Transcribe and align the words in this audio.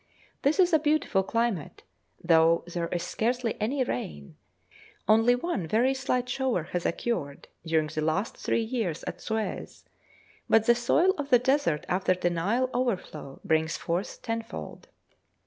This 0.41 0.57
is 0.57 0.73
a 0.73 0.79
beautiful 0.79 1.21
climate, 1.21 1.83
though 2.23 2.63
there 2.65 2.87
is 2.87 3.03
scarcely 3.03 3.55
any 3.61 3.83
rain; 3.83 4.35
only 5.07 5.35
one 5.35 5.67
very 5.67 5.93
slight 5.93 6.27
shower 6.27 6.63
has 6.71 6.87
occurred 6.87 7.47
during 7.63 7.85
the 7.85 8.01
last 8.01 8.35
three 8.35 8.63
years 8.63 9.03
at 9.03 9.21
Suez, 9.21 9.85
but 10.49 10.65
the 10.65 10.73
soil 10.73 11.11
of 11.19 11.29
the 11.29 11.37
desert 11.37 11.85
after 11.87 12.15
the 12.15 12.31
Nile 12.31 12.67
overflow 12.73 13.41
brings 13.45 13.77
forth 13.77 14.23
tenfold. 14.23 14.87